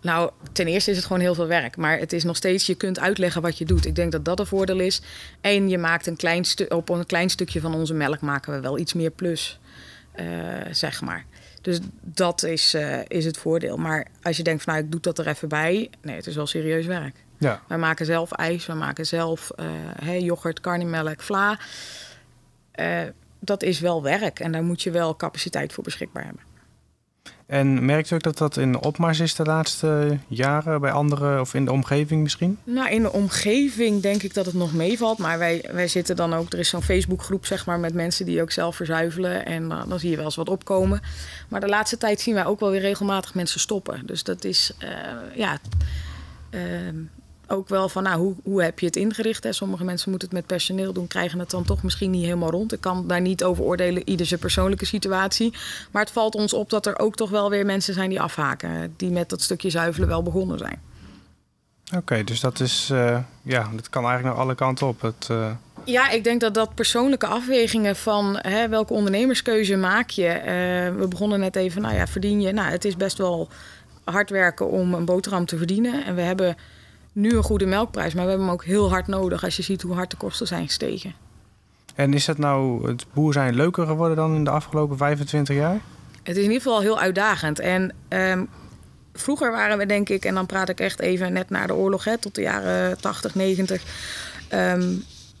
[0.00, 1.76] Nou, ten eerste is het gewoon heel veel werk.
[1.76, 3.86] Maar het is nog steeds, je kunt uitleggen wat je doet.
[3.86, 5.02] Ik denk dat dat een voordeel is.
[5.40, 8.60] En je maakt een klein stuk, op een klein stukje van onze melk maken we
[8.60, 9.58] wel iets meer plus.
[10.12, 10.26] eh,
[10.70, 11.24] zeg maar.
[11.60, 13.76] Dus dat is, eh, is het voordeel.
[13.76, 15.90] Maar als je denkt van nou, ik doe dat er even bij.
[16.02, 17.16] Nee, het is wel serieus werk.
[17.38, 17.62] Ja.
[17.68, 21.58] Wij maken zelf ijs, we maken zelf eh yoghurt, karnemelk, vla.
[22.70, 23.02] Eh,
[23.38, 26.42] dat is wel werk en daar moet je wel capaciteit voor beschikbaar hebben.
[27.50, 31.54] En merkt u ook dat dat in opmars is de laatste jaren bij anderen of
[31.54, 32.58] in de omgeving misschien?
[32.64, 35.18] Nou, in de omgeving denk ik dat het nog meevalt.
[35.18, 38.42] Maar wij, wij zitten dan ook, er is zo'n Facebookgroep zeg maar, met mensen die
[38.42, 39.46] ook zelf verzuivelen.
[39.46, 41.00] En eh, dan zie je wel eens wat opkomen.
[41.48, 44.06] Maar de laatste tijd zien wij ook wel weer regelmatig mensen stoppen.
[44.06, 44.88] Dus dat is, eh,
[45.34, 45.58] ja,
[46.50, 46.96] ehm,
[47.50, 49.44] ook wel van, nou, hoe, hoe heb je het ingericht?
[49.44, 49.52] Hè?
[49.52, 52.72] Sommige mensen moeten het met personeel doen, krijgen het dan toch misschien niet helemaal rond.
[52.72, 55.52] Ik kan daar niet over oordelen, ieder zijn persoonlijke situatie.
[55.90, 58.94] Maar het valt ons op dat er ook toch wel weer mensen zijn die afhaken.
[58.96, 60.80] Die met dat stukje zuivelen wel begonnen zijn.
[61.96, 65.00] Oké, dus dat is, eh, ja, dat kan eigenlijk naar alle kanten op.
[65.00, 65.50] Het, eh,
[65.84, 70.26] Ja, ik denk dat dat persoonlijke afwegingen van hè, welke ondernemerskeuze maak je.
[70.26, 72.52] eh, we begonnen net even, nou ja, verdien je.
[72.52, 73.48] Nou, het is best wel
[74.04, 76.04] hard werken om een boterham te verdienen.
[76.04, 76.56] En we hebben
[77.20, 79.82] nu een goede melkprijs, maar we hebben hem ook heel hard nodig als je ziet
[79.82, 81.14] hoe hard de kosten zijn gestegen.
[81.94, 85.80] En is het nou het boer zijn leuker geworden dan in de afgelopen 25 jaar?
[86.22, 87.58] Het is in ieder geval heel uitdagend.
[87.58, 88.44] En ehm,
[89.12, 92.04] vroeger waren we, denk ik, en dan praat ik echt even net na de oorlog,
[92.04, 93.82] hè, tot de jaren 80, 90.
[94.48, 94.94] ehm,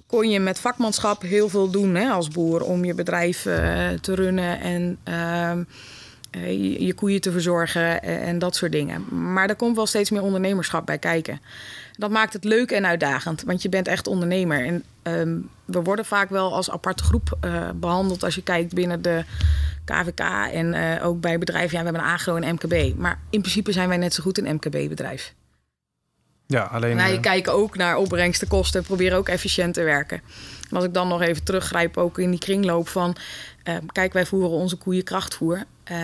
[0.06, 4.14] kon je met vakmanschap heel veel doen hè, als boer om je bedrijf eh, te
[4.14, 5.66] runnen en ehm, eh,
[6.30, 9.32] je, je koeien te verzorgen eh, en dat soort dingen.
[9.32, 11.40] Maar er komt wel steeds meer ondernemerschap bij kijken.
[11.96, 14.66] Dat maakt het leuk en uitdagend, want je bent echt ondernemer.
[14.66, 19.02] En ehm, we worden vaak wel als aparte groep eh, behandeld als je kijkt binnen
[19.02, 19.24] de
[19.84, 20.20] KVK
[20.52, 21.70] en eh, ook bij bedrijven.
[21.70, 22.98] Ja, we hebben een agro en MKB.
[22.98, 25.34] Maar in principe zijn wij net zo goed een MKB-bedrijf.
[26.50, 26.96] Ja, alleen...
[26.96, 30.22] Wij eh, kijken ook naar opbrengsten, kosten en proberen ook efficiënt te werken.
[30.70, 33.16] En als ik dan nog even teruggrijp, ook in die kringloop van...
[33.62, 35.64] eh, kijk, wij voeren onze koeien krachtvoer.
[35.90, 35.98] Eh,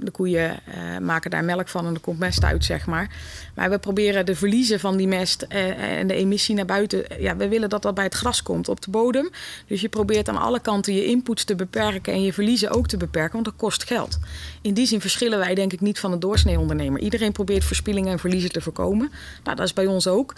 [0.00, 3.10] de koeien eh, maken daar melk van en er komt mest uit, zeg maar.
[3.54, 7.04] Maar we proberen de verliezen van die mest eh, en de emissie naar buiten...
[7.18, 9.30] Ja, we willen dat dat bij het gras komt, op de bodem.
[9.66, 12.12] Dus je probeert aan alle kanten je inputs te beperken...
[12.12, 14.18] en je verliezen ook te beperken, want dat kost geld.
[14.62, 17.00] In die zin verschillen wij denk ik niet van de doorsnee ondernemer.
[17.00, 19.10] Iedereen probeert verspillingen en verliezen te voorkomen.
[19.44, 20.34] Nou, dat is bij ons ook.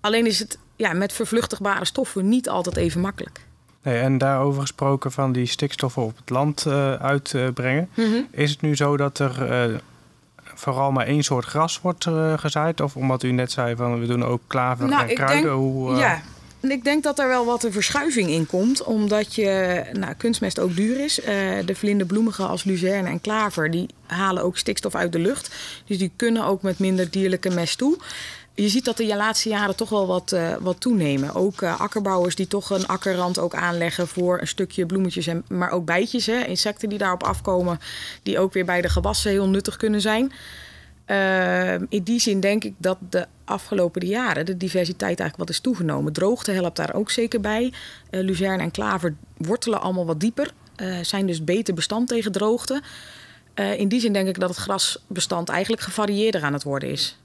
[0.00, 3.40] Alleen is het ja, met vervluchtigbare stoffen niet altijd even makkelijk.
[3.84, 7.88] Nee, en daarover gesproken van die stikstoffen op het land eh, uitbrengen.
[8.30, 9.74] Is het nu zo dat er eh,
[10.54, 12.80] vooral maar één soort gras wordt eh, gezaaid?
[12.80, 15.42] Of omdat u net zei van we doen ook klaver Nou, en kruiden?
[15.42, 16.22] denk- Hoe, Ja,
[16.60, 18.82] en ik denk dat er wel wat een verschuiving in komt.
[18.82, 21.20] Omdat je, nou, kunstmest ook duur is.
[21.20, 23.70] Eh, de vlinderbloemige als luzerne en klaver...
[23.70, 25.54] die halen ook stikstof uit de lucht.
[25.86, 27.96] Dus die kunnen ook met minder dierlijke mest toe.
[28.54, 31.34] Je ziet dat de laatste jaren toch wel wat, eh, wat toenemen.
[31.34, 34.08] Ook eh, akkerbouwers die toch een akkerrand ook aanleggen...
[34.08, 36.26] voor een stukje bloemetjes, en, maar ook bijtjes.
[36.26, 37.80] Hè, insecten die daarop afkomen...
[38.22, 40.32] die ook weer bij de gewassen heel nuttig kunnen zijn...
[41.06, 45.60] Uh, in die zin denk ik dat de afgelopen jaren de diversiteit eigenlijk wat is
[45.60, 46.12] toegenomen.
[46.12, 47.72] Droogte helpt daar ook zeker bij.
[48.10, 50.52] Uh, luzerne en klaver wortelen allemaal wat dieper.
[50.76, 52.82] Uh, zijn dus beter bestand tegen droogte.
[53.54, 57.18] Uh, in die zin denk ik dat het grasbestand eigenlijk gevarieerder aan het worden is.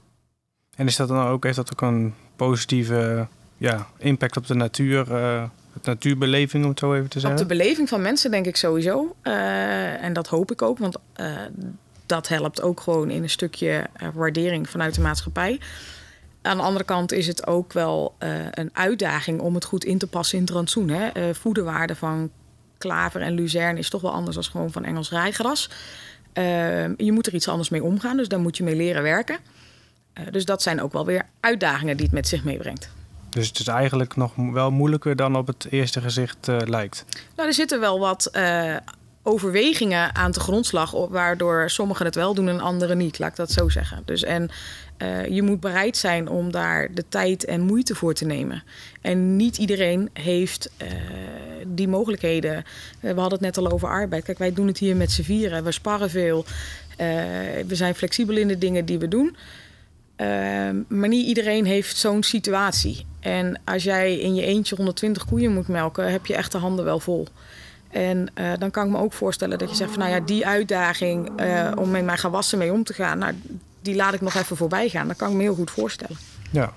[0.76, 5.10] En is dat dan ook, heeft dat ook een positieve ja, impact op de natuur,
[5.10, 7.40] uh, het natuurbeleving om het zo even te zeggen?
[7.40, 9.16] Op de beleving van mensen denk ik sowieso.
[9.22, 11.26] Uh, en dat hoop ik ook, want uh,
[12.06, 15.60] dat helpt ook gewoon in een stukje waardering vanuit de maatschappij.
[16.42, 18.14] Aan de andere kant is het ook wel
[18.50, 20.88] een uitdaging om het goed in te passen in het rantsoen.
[20.88, 21.34] Hè?
[21.34, 22.30] Voederwaarde van
[22.78, 25.70] klaver en luzerne is toch wel anders dan gewoon van Engels rijgras.
[26.96, 29.38] je moet er iets anders mee omgaan, dus daar moet je mee leren werken.
[30.30, 32.90] Dus dat zijn ook wel weer uitdagingen die het met zich meebrengt.
[33.30, 37.04] Dus het is eigenlijk nog wel moeilijker dan op het eerste gezicht uh, lijkt.
[37.36, 38.76] Nou, er zitten wel wat uh,
[39.22, 43.52] overwegingen aan de grondslag, waardoor sommigen het wel doen en anderen niet, laat ik dat
[43.52, 44.02] zo zeggen.
[44.04, 44.50] Dus en
[44.98, 48.62] uh, je moet bereid zijn om daar de tijd en moeite voor te nemen.
[49.00, 50.70] En niet iedereen heeft
[51.66, 52.64] die mogelijkheden.
[53.00, 54.24] we hadden het net al over arbeid.
[54.24, 55.64] Kijk, wij doen het hier met z'n vieren.
[55.64, 56.44] We sparren veel.
[57.66, 59.36] we zijn flexibel in de dingen die we doen.
[60.20, 60.26] Uh,
[60.88, 63.06] maar niet iedereen heeft zo'n situatie.
[63.20, 66.84] En als jij in je eentje 120 koeien moet melken, heb je echt de handen
[66.84, 67.26] wel vol.
[67.90, 70.46] En uh, dan kan ik me ook voorstellen dat je zegt van nou ja, die
[70.46, 73.34] uitdaging uh, om met mijn gewassen mee om te gaan, nou,
[73.82, 75.08] die laat ik nog even voorbij gaan.
[75.08, 76.16] Dat kan ik me heel goed voorstellen.
[76.50, 76.72] Ja.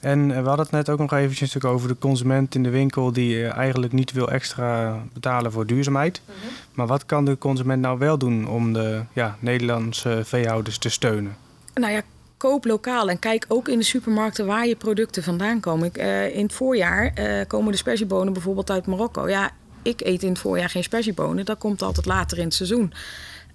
[0.00, 3.46] En we hadden het net ook nog eventjes over de consument in de winkel die
[3.46, 6.20] eigenlijk niet wil extra betalen voor duurzaamheid.
[6.24, 6.50] Mm -hmm.
[6.72, 11.36] Maar wat kan de consument nou wel doen om de ja, Nederlandse veehouders te steunen?
[11.74, 12.02] Nou ja,
[12.40, 15.86] koop lokaal en kijk ook in de supermarkten waar je producten vandaan komen.
[15.86, 19.28] Ik, uh, in het voorjaar uh, komen de sperziebonen bijvoorbeeld uit Marokko.
[19.28, 19.50] Ja,
[19.82, 21.44] ik eet in het voorjaar geen sperziebonen.
[21.44, 22.92] Dat komt altijd later in het seizoen.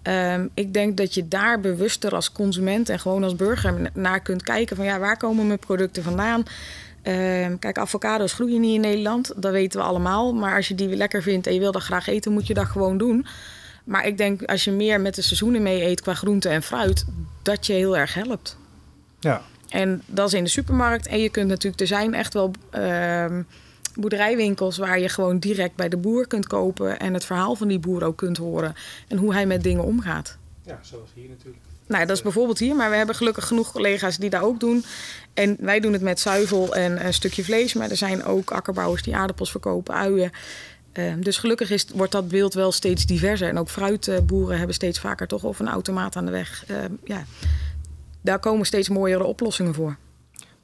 [0.04, 4.44] Um, ik denk dat je daar bewuster als consument en gewoon als burger naar kunt
[4.44, 6.40] kijken van ja, waar komen mijn producten vandaan?
[6.40, 10.34] Um, kijk, avocado's groeien niet in Nederland, dat weten we allemaal.
[10.34, 12.66] Maar als je die lekker vindt en je wil dat graag eten, moet je dat
[12.66, 13.26] gewoon doen.
[13.84, 17.06] Maar ik denk als je meer met de seizoenen mee eet qua groente en fruit,
[17.42, 18.58] dat je heel erg helpt.
[19.26, 19.42] Ja.
[19.70, 21.08] En dat is in de supermarkt.
[21.08, 23.26] En je kunt natuurlijk, er zijn echt wel uh,
[23.96, 27.80] boerderijwinkels waar je gewoon direct bij de boer kunt kopen en het verhaal van die
[27.80, 28.76] boer ook kunt horen
[29.08, 30.38] en hoe hij met dingen omgaat.
[30.64, 31.64] Ja, zoals hier natuurlijk.
[31.88, 34.84] Nou, dat is bijvoorbeeld hier, maar we hebben gelukkig genoeg collega's die dat ook doen.
[35.34, 39.04] En wij doen het met zuivel en een stukje vlees, maar er zijn ook akkerbouwers
[39.04, 40.32] die aardappels verkopen, uien.
[40.94, 43.50] Uh, dus gelukkig is, wordt dat beeld wel steeds diverser.
[43.50, 46.64] En ook fruitboeren hebben steeds vaker toch of een automaat aan de weg.
[46.72, 47.26] Uh, ja,
[48.26, 49.98] daar komen steeds mooiere oplossingen voor.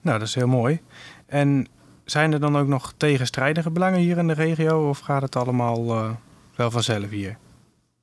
[0.02, 0.80] Nou, dat is heel mooi.
[1.26, 1.68] En
[2.06, 5.86] zijn er dan ook nog tegenstrijdige belangen hier in de regio of gaat het allemaal
[5.86, 6.12] uh,
[6.56, 7.38] wel vanzelf hier?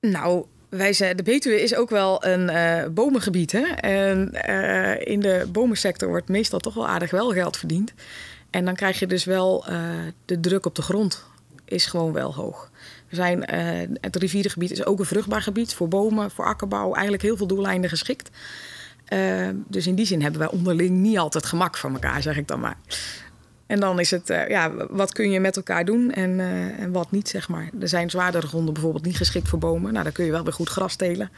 [0.01, 3.53] Nou, wij zijn, de Betuwe is ook wel een uh, bomengebied.
[3.53, 3.65] Hè?
[3.81, 7.95] En uh, in de bomensector wordt meestal toch wel aardig wel geld verdiend.
[8.51, 9.65] En dan krijg je dus wel
[10.25, 11.27] de druk op de grond
[11.65, 12.71] is gewoon wel hoog.
[13.09, 13.45] We zijn,
[14.01, 16.93] het rivierengebied is ook een vruchtbaar gebied voor bomen, voor akkerbouw.
[16.93, 18.31] Eigenlijk heel veel doeleinden geschikt.
[19.13, 22.49] Uh, dus in die zin hebben wij onderling niet altijd gemak van elkaar, zeg ik
[22.49, 22.77] dan maar.
[23.67, 26.93] En dan is het, uh, ja, wat kun je met elkaar doen en, uh, en
[26.93, 27.71] wat niet, zeg maar.
[27.81, 29.93] Er zijn zwaardere gronden bijvoorbeeld niet geschikt voor bomen.
[29.93, 31.31] Nou, dan kun je wel weer goed gras telen.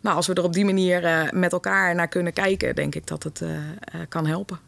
[0.00, 3.22] Nou, als we er op die manier met elkaar naar kunnen kijken, denk ik dat
[3.22, 3.42] het
[4.08, 4.58] kan helpen.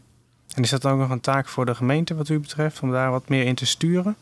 [0.54, 3.10] En is dat ook nog een taak voor de gemeente wat u betreft, om daar
[3.10, 4.16] wat meer in te sturen?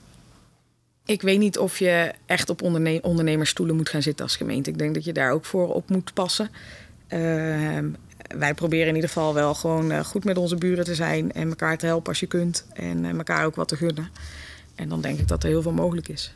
[1.05, 4.71] Ik weet niet of je echt op onderne ondernemersstoelen moet gaan zitten als gemeente.
[4.71, 6.51] Ik denk dat je daar ook voor op moet passen.
[7.09, 7.79] Uh,
[8.39, 11.49] wij proberen in ieder geval wel gewoon uh, goed met onze buren te zijn en
[11.49, 14.09] elkaar te helpen als je kunt en uh, elkaar ook wat te gunnen.
[14.75, 16.35] En dan denk ik dat er heel veel mogelijk is.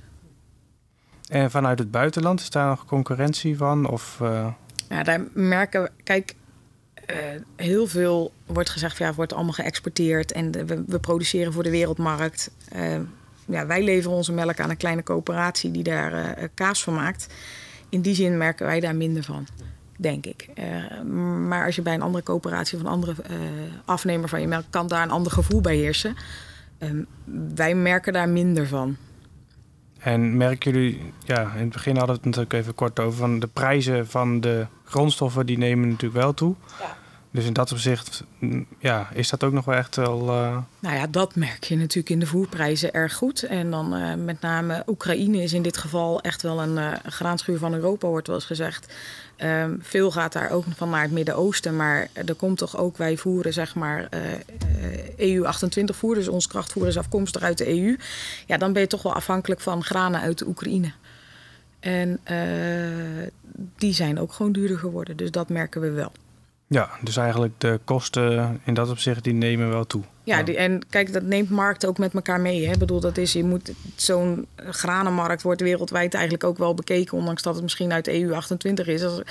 [1.29, 3.89] En vanuit het buitenland is daar nog concurrentie van?
[3.89, 4.49] Of, uh...
[4.89, 5.91] Ja, daar merken we.
[6.03, 6.35] Kijk,
[7.57, 11.71] heel veel wordt gezegd, ja, wordt allemaal geëxporteerd en de, we, we, produceren voor de
[11.71, 12.51] wereldmarkt.
[13.45, 17.27] ja, wij leveren onze melk aan een kleine coöperatie die daar kaas van maakt.
[17.89, 19.47] In die zin merken wij daar minder van
[19.99, 20.49] denk ik.
[20.59, 21.03] Uh,
[21.49, 23.37] maar als je bij een andere coöperatie of een andere uh,
[23.85, 26.17] afnemer van je melk kan daar een ander gevoel bij heersen.
[26.79, 26.91] Uh,
[27.55, 28.97] wij merken daar minder van.
[29.99, 33.39] En merken jullie, ja, in het begin hadden we het natuurlijk even kort over, van
[33.39, 36.55] de prijzen van de grondstoffen die nemen natuurlijk wel toe.
[36.81, 36.97] Ja.
[37.37, 38.25] Dus in dat opzicht,
[38.79, 40.21] ja, is dat ook nog wel echt wel.
[40.21, 40.59] Uh...
[40.79, 43.43] Nou ja, dat merk je natuurlijk in de voerprijzen erg goed.
[43.43, 47.59] En dan uh, met name Oekraïne is in dit geval echt wel een uh, graanschuur
[47.59, 48.95] van Europa, wordt wel eens gezegd.
[49.39, 53.17] Um, veel gaat daar ook van naar het Midden-Oosten, maar er komt toch ook, wij
[53.17, 54.09] voeren zeg maar
[55.17, 57.97] EU 28 voer, dus ons krachtvoer is afkomstig uit de EU.
[58.47, 60.93] Ja, dan ben je toch wel afhankelijk van granen uit de Oekraïne.
[61.81, 62.21] En
[63.77, 66.13] die zijn ook gewoon duurder geworden, dus dat merken we wel.
[66.69, 70.03] Ja, dus eigenlijk de kosten in dat opzicht die nemen wel toe.
[70.25, 72.67] Ja, die, en kijk, dat neemt markt ook met elkaar mee.
[72.67, 72.73] Hè?
[72.73, 77.43] Ik bedoel, dat is, je moet zo'n granenmarkt wordt wereldwijd eigenlijk ook wel bekeken, ondanks
[77.43, 79.03] dat het misschien uit de EU 28 is.
[79.05, 79.23] Als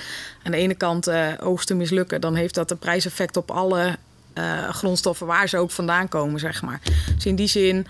[0.42, 3.96] aan de ene kant uh, oogsten mislukken, dan heeft dat een prijseffect op alle
[4.34, 6.80] uh, grondstoffen waar ze ook vandaan komen, zeg maar.
[7.14, 7.86] Dus in die zin uh,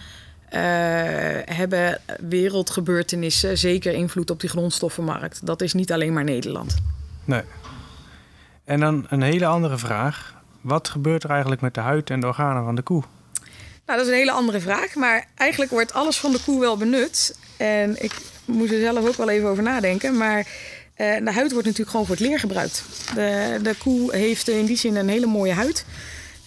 [1.44, 5.46] hebben wereldgebeurtenissen zeker invloed op die grondstoffenmarkt.
[5.46, 6.74] Dat is niet alleen maar Nederland.
[7.24, 7.42] Nee.
[8.66, 10.34] En dan een hele andere vraag.
[10.60, 13.02] Wat gebeurt er eigenlijk met de huid en de organen van de koe?
[13.86, 14.94] Nou, dat is een hele andere vraag.
[14.94, 17.38] Maar eigenlijk wordt alles van de koe wel benut.
[17.56, 18.12] En ik
[18.44, 20.16] moest er zelf ook wel even over nadenken.
[20.16, 22.84] Maar uh, de huid wordt natuurlijk gewoon voor het leer gebruikt.
[23.14, 25.84] De, de koe heeft in die zin een hele mooie huid.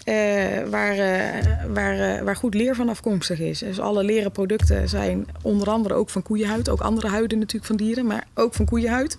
[0.05, 0.15] Uh,
[0.69, 3.59] waar, uh, waar, waar goed leer van afkomstig is.
[3.59, 6.69] Dus alle leren producten zijn onder andere ook van koeienhuid.
[6.69, 9.17] Ook andere huiden natuurlijk van dieren, maar ook van koeienhuid.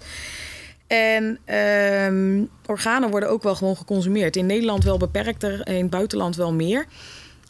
[0.90, 1.38] En
[2.06, 4.36] um, organen worden ook wel gewoon geconsumeerd.
[4.36, 6.86] In Nederland wel beperkter, in het buitenland wel meer.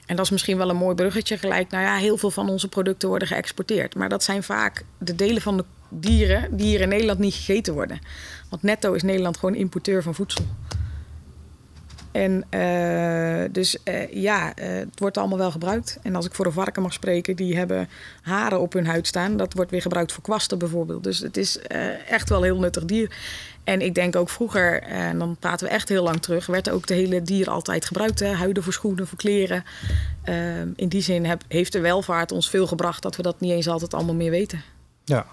[0.07, 1.71] En dat is misschien wel een mooi bruggetje gelijk.
[1.71, 3.95] Nou ja, heel veel van onze producten worden geëxporteerd.
[3.95, 7.75] Maar dat zijn vaak de delen van de dieren die hier in Nederland niet gegeten
[7.75, 7.99] worden.
[8.51, 10.45] Want netto is Nederland gewoon importeur van voedsel.
[12.13, 15.99] En uh, dus uh, ja, uh, het wordt allemaal wel gebruikt.
[16.03, 17.89] En als ik voor een varken mag spreken, die hebben
[18.23, 19.37] haren op hun huid staan.
[19.37, 21.05] Dat wordt weer gebruikt voor kwasten bijvoorbeeld.
[21.05, 21.59] Dus het is
[22.09, 23.17] echt wel een heel nuttig dier.
[23.65, 26.87] En ik denk ook vroeger, en dan praten we echt heel lang terug, werd ook
[26.87, 28.21] de hele dier altijd gebruikt.
[28.21, 28.33] Hè?
[28.33, 29.65] Huiden voor schoenen, voor kleren.
[30.77, 33.95] in die zin heeft de welvaart ons veel gebracht dat we dat niet eens altijd
[33.95, 34.63] allemaal meer weten.
[35.05, 35.27] Ja,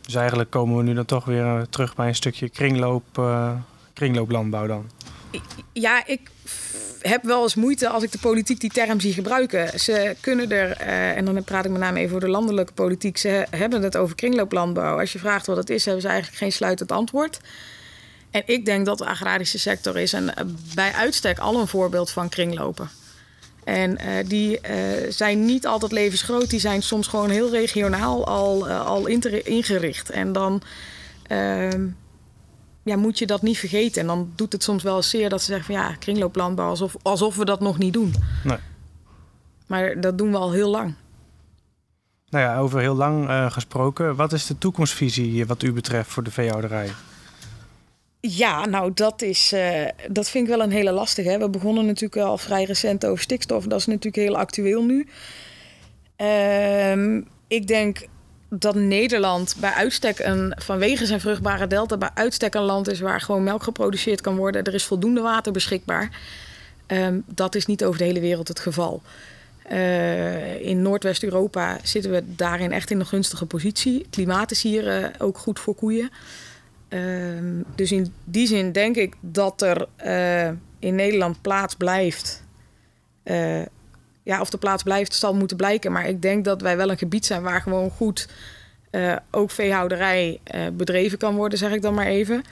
[0.00, 3.22] dus eigenlijk komen we nu dan toch weer terug bij een stukje kringloop,
[3.92, 4.90] kringlooplandbouw dan.
[5.72, 6.20] Ja, ik
[7.00, 9.80] heb wel eens moeite als ik de politiek die term zie gebruiken.
[9.80, 13.18] Ze kunnen er, eh, en dan praat ik met name even over de landelijke politiek,
[13.18, 14.98] ze hebben het over kringlooplandbouw.
[14.98, 17.40] Als je vraagt wat het is, hebben ze eigenlijk geen sluitend antwoord.
[18.30, 22.10] En ik denk dat de agrarische sector is en eh, bij uitstek al een voorbeeld
[22.10, 22.90] van kringlopen.
[23.64, 24.76] En uh, die uh,
[25.08, 30.10] zijn niet altijd levensgroot, die zijn soms gewoon heel regionaal al, al ingericht.
[30.10, 30.62] En dan
[31.26, 31.86] ehm,
[32.88, 34.00] ja, moet je dat niet vergeten.
[34.00, 37.36] En dan doet het soms wel zeer dat ze zeggen van ja, kringlooplandbouw, alsof, alsof
[37.36, 38.14] we dat nog niet doen.
[38.44, 38.58] Nee.
[39.66, 40.94] Maar dat doen we al heel lang.
[42.28, 44.16] Nou ja, over heel lang uh, gesproken.
[44.16, 46.90] Wat is de toekomstvisie wat u betreft voor de veehouderij?
[48.20, 51.28] Ja, nou dat is, uh, dat vind ik wel een hele lastige.
[51.28, 51.38] Hè?
[51.38, 53.64] We begonnen natuurlijk al vrij recent over stikstof.
[53.64, 55.08] Dat is natuurlijk heel actueel nu.
[56.16, 58.06] Uh, ik denk
[58.48, 63.20] dat Nederland bij uitstek een, vanwege zijn vruchtbare delta, bij uitstek een land is waar
[63.20, 64.64] gewoon melk geproduceerd kan worden.
[64.64, 66.10] Er is voldoende water beschikbaar.
[66.86, 69.02] Um, dat is niet over de hele wereld het geval.
[69.72, 73.98] Uh, in Noordwest-Europa zitten we daarin echt in een gunstige positie.
[73.98, 76.10] Het klimaat is hier uh, ook goed voor koeien.
[76.88, 77.00] Uh,
[77.74, 82.42] dus in die zin denk ik dat er uh, in Nederland plaats blijft.
[84.28, 85.92] Ja, of de plaats blijft, zal moeten blijken.
[85.92, 88.28] Maar ik denk dat wij wel een gebied zijn waar gewoon goed
[89.30, 90.40] ook veehouderij
[90.72, 92.42] bedreven kan worden, zeg ik dan maar even.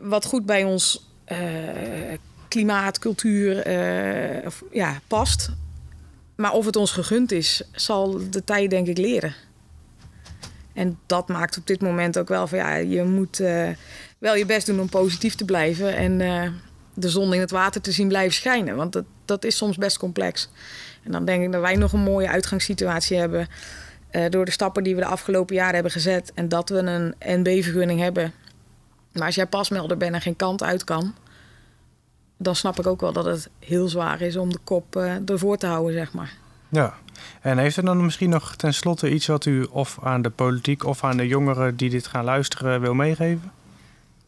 [0.00, 1.08] wat goed bij ons
[2.48, 3.56] klimaat, cultuur
[4.46, 5.50] of, ja, past.
[6.36, 9.34] Maar of het ons gegund is, zal de tijd denk ik leren.
[10.72, 13.36] En dat maakt op dit moment ook wel van ja, je moet
[14.18, 16.20] wel je best doen om positief te blijven en
[16.94, 18.76] de zon in het water te zien blijven schijnen.
[18.76, 20.50] Want dat, dat is soms best complex.
[21.02, 23.48] En dan denk ik dat wij nog een mooie uitgangssituatie hebben
[24.12, 27.14] uh, door de stappen die we de afgelopen jaren hebben gezet en dat we een
[27.18, 28.32] NB-vergunning hebben.
[29.12, 31.14] Maar als jij pasmelder bent en geen kant uit kan,
[32.36, 35.66] dan snap ik ook wel dat het heel zwaar is om de kop ervoor te
[35.66, 36.32] houden, zeg maar.
[36.68, 36.94] Ja,
[37.40, 41.04] en heeft er dan misschien nog tenslotte iets wat u of aan de politiek of
[41.04, 43.52] aan de jongeren die dit gaan luisteren wil meegeven?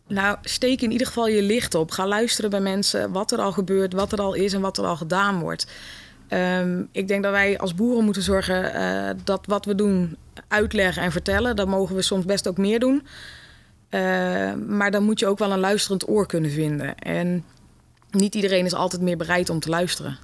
[0.09, 1.91] Nou, steek in ieder geval je licht op.
[1.91, 4.85] Ga luisteren bij mensen wat er al gebeurt, wat er al is en wat er
[4.85, 5.67] al gedaan wordt.
[6.31, 10.17] Um, ik denk dat wij als boeren moeten zorgen uh, dat wat we doen
[10.49, 11.57] uitleggen en vertellen.
[11.57, 13.07] Dat mogen we soms best ook meer doen.
[13.91, 14.01] Uh,
[14.55, 16.99] maar dan moet je ook wel een luisterend oor kunnen vinden.
[16.99, 17.45] En
[18.11, 20.19] niet iedereen is altijd meer bereid om te luisteren.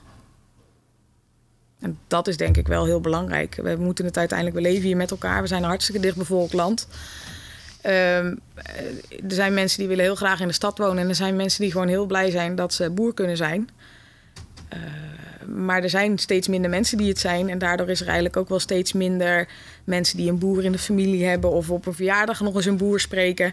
[1.81, 3.55] En dat is denk ik wel heel belangrijk.
[3.55, 5.43] We moeten het uiteindelijk, we leven hier met elkaar.
[5.43, 6.89] We zijn een hartstikke dichtbevolkt land.
[7.87, 8.41] Um,
[9.29, 11.03] er zijn mensen die willen heel graag in de stad wonen.
[11.03, 13.69] En er zijn mensen die gewoon heel blij zijn dat ze boer kunnen zijn.
[14.73, 14.79] Uh,
[15.57, 17.49] maar er zijn steeds minder mensen die het zijn.
[17.49, 19.49] En daardoor is er eigenlijk ook wel steeds minder
[19.85, 21.51] mensen die een boer in de familie hebben.
[21.51, 23.53] Of op een verjaardag nog eens een boer spreken.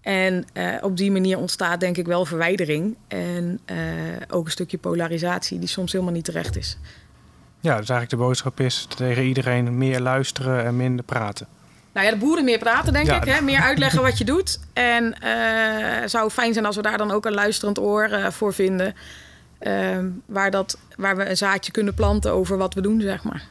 [0.00, 2.96] En uh, op die manier ontstaat denk ik wel verwijdering.
[3.08, 3.60] En
[4.28, 6.78] ook een stukje polarisatie die soms helemaal niet terecht is.
[7.60, 11.46] Ja, dus eigenlijk de boodschap is tegen iedereen meer luisteren en minder praten.
[11.92, 13.16] Nou ja, de boeren meer praten, denk ja.
[13.16, 13.24] ik.
[13.24, 13.40] Hè?
[13.40, 14.60] Meer uitleggen wat je doet.
[14.72, 18.52] En uh, zou fijn zijn als we daar dan ook een luisterend oor uh, voor
[18.52, 18.94] vinden.
[19.60, 23.42] Uh, waar, dat, waar we een zaadje kunnen planten over wat we doen, zeg maar.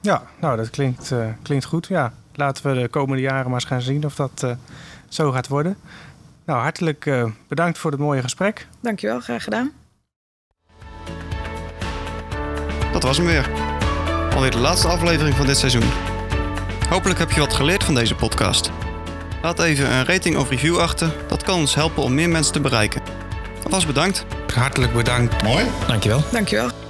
[0.00, 1.86] Ja, nou, dat klinkt, uh, klinkt goed.
[1.86, 4.50] Ja, laten we de komende jaren maar eens gaan zien of dat uh,
[5.08, 5.76] zo gaat worden.
[6.44, 8.66] Nou, hartelijk uh, bedankt voor het mooie gesprek.
[8.80, 9.72] Dankjewel, graag gedaan.
[12.92, 13.50] Dat was hem weer.
[14.34, 16.11] Alweer de laatste aflevering van dit seizoen.
[16.92, 18.70] Hopelijk heb je wat geleerd van deze podcast.
[19.42, 21.12] Laat even een rating of review achter.
[21.28, 23.02] Dat kan ons helpen om meer mensen te bereiken.
[23.64, 24.24] Alvast bedankt.
[24.54, 25.42] Hartelijk bedankt.
[25.42, 25.64] Mooi.
[25.86, 26.22] Dankjewel.
[26.32, 26.81] Dankjewel.